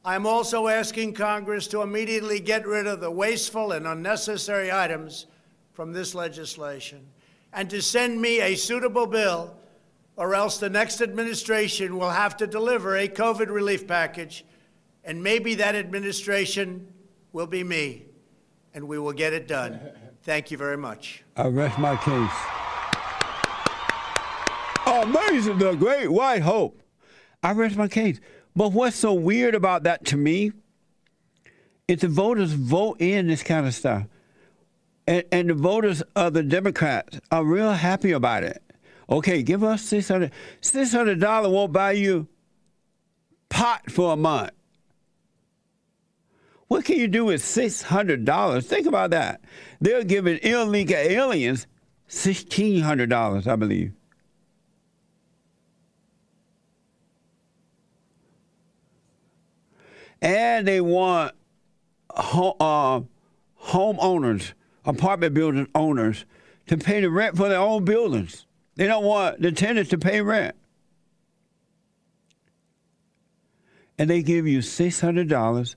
I'm 0.05 0.25
also 0.25 0.67
asking 0.67 1.13
Congress 1.13 1.67
to 1.67 1.81
immediately 1.81 2.39
get 2.39 2.67
rid 2.67 2.87
of 2.87 2.99
the 2.99 3.11
wasteful 3.11 3.71
and 3.71 3.87
unnecessary 3.87 4.71
items 4.71 5.27
from 5.71 5.93
this 5.93 6.13
legislation 6.13 7.05
and 7.53 7.69
to 7.69 7.81
send 7.81 8.19
me 8.19 8.41
a 8.41 8.55
suitable 8.55 9.05
bill, 9.05 9.55
or 10.17 10.35
else 10.35 10.57
the 10.57 10.69
next 10.69 11.01
administration 11.01 11.97
will 11.97 12.09
have 12.09 12.35
to 12.37 12.47
deliver 12.47 12.97
a 12.97 13.07
COVID 13.07 13.49
relief 13.49 13.87
package, 13.87 14.43
and 15.03 15.21
maybe 15.21 15.55
that 15.55 15.75
administration 15.75 16.87
will 17.31 17.47
be 17.47 17.63
me, 17.63 18.05
and 18.73 18.87
we 18.87 18.97
will 18.99 19.13
get 19.13 19.33
it 19.33 19.47
done. 19.47 19.79
Thank 20.23 20.51
you 20.51 20.57
very 20.57 20.77
much. 20.77 21.23
I 21.35 21.47
rest 21.47 21.77
my 21.77 21.95
case. 21.97 22.31
Amazing, 24.85 25.57
the 25.59 25.75
great 25.75 26.09
white 26.09 26.41
hope. 26.41 26.81
I 27.41 27.51
rest 27.51 27.75
my 27.75 27.87
case. 27.87 28.19
But 28.55 28.71
what's 28.71 28.95
so 28.95 29.13
weird 29.13 29.55
about 29.55 29.83
that 29.83 30.05
to 30.05 30.17
me 30.17 30.51
is 31.87 32.01
the 32.01 32.07
voters 32.07 32.53
vote 32.53 32.97
in 32.99 33.27
this 33.27 33.43
kind 33.43 33.65
of 33.65 33.73
stuff. 33.73 34.03
And, 35.07 35.23
and 35.31 35.49
the 35.49 35.53
voters 35.53 36.01
of 36.15 36.33
the 36.33 36.43
Democrats 36.43 37.19
are 37.31 37.43
real 37.43 37.73
happy 37.73 38.11
about 38.11 38.43
it. 38.43 38.61
Okay, 39.09 39.43
give 39.43 39.63
us 39.63 39.81
six 39.81 40.07
hundred. 40.07 40.31
Six 40.61 40.93
hundred 40.93 41.19
dollar 41.19 41.49
won't 41.49 41.73
buy 41.73 41.91
you 41.91 42.27
pot 43.49 43.91
for 43.91 44.13
a 44.13 44.15
month. 44.15 44.51
What 46.69 46.85
can 46.85 46.97
you 46.97 47.07
do 47.07 47.25
with 47.25 47.43
six 47.43 47.81
hundred 47.81 48.23
dollars? 48.23 48.65
Think 48.65 48.87
about 48.87 49.09
that. 49.09 49.41
They're 49.81 50.05
giving 50.05 50.39
illegal 50.41 50.95
aliens 50.95 51.67
sixteen 52.07 52.81
hundred 52.81 53.09
dollars, 53.09 53.45
I 53.45 53.57
believe. 53.57 53.91
And 60.23 60.65
they 60.65 60.79
want 60.79 61.35
ho- 62.09 62.55
uh, 62.59 63.01
homeowners, 63.67 64.53
apartment 64.85 65.33
building 65.33 65.67
owners, 65.75 66.25
to 66.67 66.77
pay 66.77 67.01
the 67.01 67.09
rent 67.09 67.35
for 67.35 67.49
their 67.49 67.59
own 67.59 67.83
buildings. 67.83 68.47
They 68.75 68.87
don't 68.87 69.03
want 69.03 69.41
the 69.41 69.51
tenants 69.51 69.89
to 69.91 69.97
pay 69.97 70.21
rent. 70.21 70.55
And 73.99 74.09
they 74.09 74.23
give 74.23 74.47
you 74.47 74.59
$600, 74.59 75.75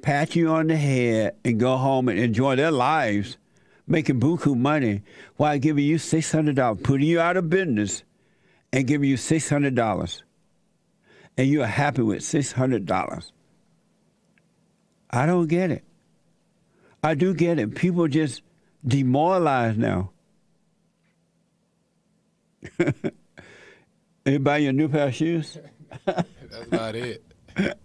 pat 0.00 0.34
you 0.34 0.48
on 0.48 0.66
the 0.68 0.76
head, 0.76 1.36
and 1.44 1.60
go 1.60 1.76
home 1.76 2.08
and 2.08 2.18
enjoy 2.18 2.56
their 2.56 2.72
lives, 2.72 3.36
making 3.86 4.20
buku 4.20 4.56
money 4.56 5.02
while 5.36 5.58
giving 5.58 5.84
you 5.84 5.96
$600, 5.96 6.82
putting 6.82 7.06
you 7.06 7.20
out 7.20 7.36
of 7.36 7.50
business, 7.50 8.02
and 8.72 8.86
giving 8.86 9.08
you 9.08 9.16
$600. 9.16 10.22
And 11.36 11.48
you're 11.48 11.66
happy 11.66 12.02
with 12.02 12.20
$600. 12.20 13.32
I 15.12 15.26
don't 15.26 15.46
get 15.46 15.70
it. 15.70 15.84
I 17.02 17.14
do 17.14 17.34
get 17.34 17.58
it. 17.58 17.74
People 17.74 18.08
just 18.08 18.42
demoralized 18.86 19.78
now. 19.78 20.10
you 24.24 24.38
buy 24.38 24.58
your 24.58 24.72
new 24.72 24.88
pair 24.88 25.08
of 25.08 25.14
shoes? 25.14 25.58
That's 26.06 26.28
about 26.66 26.94
it. 26.94 27.24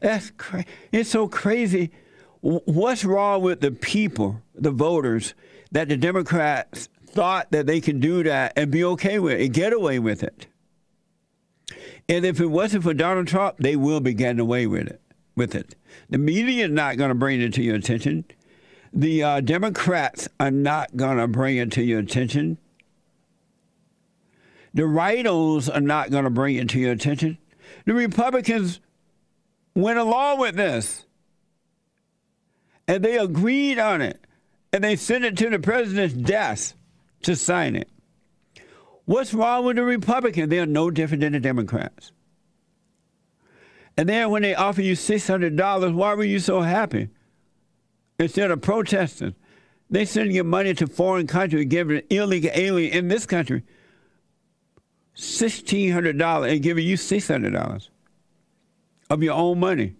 That's 0.00 0.30
crazy. 0.36 0.66
It's 0.92 1.08
so 1.08 1.28
crazy. 1.28 1.92
What's 2.40 3.04
wrong 3.06 3.40
with 3.40 3.60
the 3.60 3.70
people, 3.70 4.42
the 4.54 4.70
voters, 4.70 5.34
that 5.72 5.88
the 5.88 5.96
Democrats 5.96 6.90
thought 7.06 7.50
that 7.52 7.66
they 7.66 7.80
can 7.80 8.00
do 8.00 8.22
that 8.24 8.52
and 8.56 8.70
be 8.70 8.84
okay 8.84 9.18
with 9.18 9.40
it, 9.40 9.48
get 9.50 9.72
away 9.72 9.98
with 9.98 10.22
it? 10.22 10.46
And 12.06 12.26
if 12.26 12.40
it 12.40 12.46
wasn't 12.46 12.82
for 12.82 12.92
Donald 12.92 13.28
Trump, 13.28 13.56
they 13.58 13.76
will 13.76 14.00
be 14.00 14.12
getting 14.12 14.40
away 14.40 14.66
with 14.66 14.88
it 14.88 15.00
with 15.36 15.54
it. 15.54 15.74
The 16.10 16.18
media 16.18 16.66
is 16.66 16.70
not 16.70 16.96
going 16.96 17.08
to 17.08 17.14
bring 17.14 17.40
it 17.40 17.54
to 17.54 17.62
your 17.62 17.76
attention. 17.76 18.24
The 18.92 19.22
uh, 19.22 19.40
Democrats 19.40 20.28
are 20.38 20.50
not 20.50 20.96
going 20.96 21.18
to 21.18 21.26
bring 21.26 21.56
it 21.56 21.72
to 21.72 21.82
your 21.82 22.00
attention. 22.00 22.58
The 24.72 24.82
rightos 24.82 25.74
are 25.74 25.80
not 25.80 26.10
going 26.10 26.24
to 26.24 26.30
bring 26.30 26.56
it 26.56 26.68
to 26.70 26.80
your 26.80 26.92
attention. 26.92 27.38
The 27.86 27.94
Republicans 27.94 28.80
went 29.74 29.98
along 29.98 30.38
with 30.38 30.56
this. 30.56 31.06
And 32.86 33.04
they 33.04 33.16
agreed 33.16 33.78
on 33.78 34.02
it. 34.02 34.20
And 34.72 34.84
they 34.84 34.96
sent 34.96 35.24
it 35.24 35.36
to 35.38 35.50
the 35.50 35.58
president's 35.58 36.14
desk 36.14 36.76
to 37.22 37.36
sign 37.36 37.76
it. 37.76 37.88
What's 39.06 39.34
wrong 39.34 39.64
with 39.64 39.76
the 39.76 39.84
Republicans? 39.84 40.48
They 40.48 40.58
are 40.58 40.66
no 40.66 40.90
different 40.90 41.20
than 41.20 41.32
the 41.32 41.40
Democrats. 41.40 42.12
And 43.96 44.08
then 44.08 44.30
when 44.30 44.42
they 44.42 44.54
offer 44.54 44.82
you 44.82 44.94
$600, 44.94 45.94
why 45.94 46.14
were 46.14 46.24
you 46.24 46.40
so 46.40 46.60
happy? 46.60 47.10
Instead 48.18 48.50
of 48.50 48.60
protesting, 48.60 49.34
they 49.90 50.04
send 50.04 50.32
you 50.32 50.42
money 50.44 50.74
to 50.74 50.86
foreign 50.86 51.26
countries, 51.26 51.66
giving 51.66 51.98
an 51.98 52.04
illegal 52.10 52.50
alien 52.54 52.92
in 52.92 53.08
this 53.08 53.26
country 53.26 53.62
$1,600 55.16 56.50
and 56.50 56.62
giving 56.62 56.86
you 56.86 56.96
$600 56.96 57.88
of 59.10 59.22
your 59.22 59.34
own 59.34 59.60
money. 59.60 59.94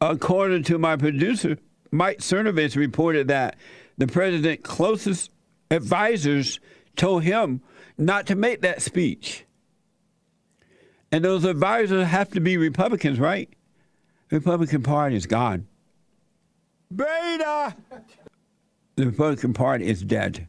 According 0.00 0.62
to 0.64 0.78
my 0.78 0.96
producer, 0.96 1.58
Mike 1.90 2.18
Cernovich 2.18 2.76
reported 2.76 3.28
that 3.28 3.56
the 3.98 4.06
president's 4.06 4.62
closest 4.66 5.30
advisors 5.70 6.60
told 6.96 7.22
him 7.22 7.62
not 7.96 8.26
to 8.26 8.34
make 8.34 8.60
that 8.60 8.82
speech. 8.82 9.45
And 11.12 11.24
those 11.24 11.44
advisors 11.44 12.06
have 12.06 12.30
to 12.32 12.40
be 12.40 12.56
Republicans, 12.56 13.18
right? 13.18 13.48
Republican 14.30 14.82
Party 14.82 15.16
is 15.16 15.26
gone. 15.26 15.66
Beta! 16.94 17.74
The 18.96 19.06
Republican 19.06 19.52
Party 19.52 19.86
is 19.86 20.02
dead. 20.02 20.48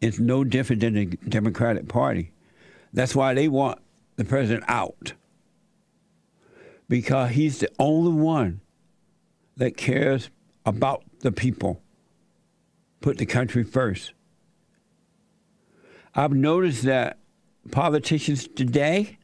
It's 0.00 0.18
no 0.18 0.42
different 0.44 0.80
than 0.80 0.94
the 0.94 1.06
Democratic 1.06 1.88
Party. 1.88 2.32
That's 2.92 3.14
why 3.14 3.34
they 3.34 3.48
want 3.48 3.78
the 4.16 4.24
president 4.24 4.64
out. 4.68 5.12
because 6.88 7.30
he's 7.30 7.60
the 7.60 7.70
only 7.78 8.12
one 8.12 8.60
that 9.56 9.76
cares 9.78 10.28
about 10.66 11.02
the 11.20 11.32
people, 11.32 11.80
put 13.00 13.16
the 13.16 13.24
country 13.24 13.64
first. 13.64 14.12
I've 16.14 16.32
noticed 16.32 16.82
that 16.82 17.18
politicians 17.70 18.48
today 18.48 19.18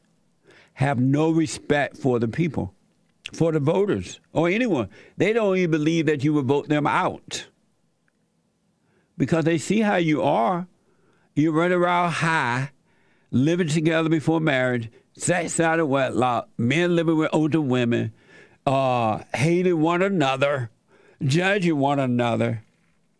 have 0.73 0.99
no 0.99 1.29
respect 1.29 1.97
for 1.97 2.19
the 2.19 2.27
people, 2.27 2.73
for 3.33 3.51
the 3.51 3.59
voters, 3.59 4.19
or 4.33 4.49
anyone. 4.49 4.89
They 5.17 5.33
don't 5.33 5.57
even 5.57 5.71
believe 5.71 6.05
that 6.05 6.23
you 6.23 6.33
will 6.33 6.43
vote 6.43 6.69
them 6.69 6.87
out 6.87 7.47
because 9.17 9.43
they 9.45 9.57
see 9.57 9.81
how 9.81 9.97
you 9.97 10.21
are. 10.23 10.67
You 11.35 11.51
run 11.51 11.71
around 11.71 12.11
high, 12.11 12.71
living 13.29 13.67
together 13.67 14.09
before 14.09 14.39
marriage, 14.39 14.89
sex 15.13 15.59
out 15.59 15.79
of 15.79 15.89
wedlock, 15.89 16.49
men 16.57 16.95
living 16.95 17.17
with 17.17 17.29
older 17.33 17.61
women, 17.61 18.13
uh, 18.65 19.19
hating 19.33 19.79
one 19.79 20.01
another, 20.01 20.71
judging 21.21 21.77
one 21.77 21.99
another, 21.99 22.63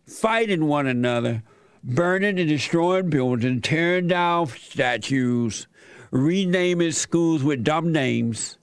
fighting 0.08 0.66
one 0.66 0.88
another, 0.88 1.44
burning 1.84 2.40
and 2.40 2.50
destroying 2.50 3.10
buildings, 3.10 3.62
tearing 3.64 4.08
down 4.08 4.48
statues, 4.48 5.68
renaming 6.12 6.92
schools 6.92 7.44
with 7.44 7.64
dumb 7.64 7.92
names. 7.92 8.58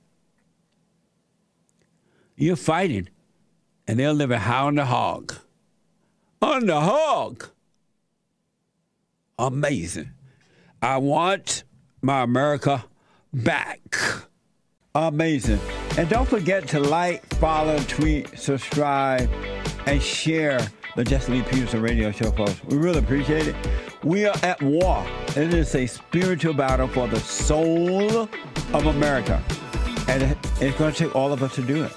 You're 2.36 2.56
fighting, 2.56 3.08
and 3.86 3.98
they're 3.98 4.12
living 4.12 4.40
high 4.40 4.60
on 4.60 4.74
the 4.74 4.84
hog. 4.84 5.34
On 6.42 6.66
the 6.66 6.80
hog. 6.80 7.48
Amazing. 9.38 10.10
I 10.82 10.98
want 10.98 11.64
my 12.02 12.22
America 12.22 12.84
back. 13.32 13.96
Amazing. 14.94 15.60
And 15.98 16.08
don't 16.08 16.28
forget 16.28 16.68
to 16.68 16.80
like, 16.80 17.24
follow, 17.36 17.78
tweet, 17.80 18.38
subscribe, 18.38 19.30
and 19.86 20.02
share 20.02 20.60
the 20.96 21.04
Jesse 21.04 21.30
Lee 21.30 21.42
Peterson 21.42 21.82
radio 21.82 22.10
show, 22.10 22.30
folks. 22.30 22.64
We 22.64 22.78
really 22.78 22.98
appreciate 22.98 23.46
it. 23.48 23.54
We 24.02 24.24
are 24.24 24.34
at 24.42 24.60
war. 24.62 25.06
It 25.36 25.52
is 25.52 25.74
a 25.74 25.86
spiritual 25.86 26.54
battle 26.54 26.88
for 26.88 27.06
the 27.06 27.20
soul 27.20 28.22
of 28.72 28.86
America. 28.86 29.42
And 30.08 30.36
it's 30.58 30.76
going 30.78 30.94
to 30.94 30.98
take 30.98 31.14
all 31.14 31.34
of 31.34 31.42
us 31.42 31.54
to 31.56 31.62
do 31.62 31.84
it. 31.84 31.92